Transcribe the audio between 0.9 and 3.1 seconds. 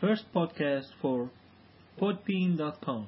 for Podbean.com.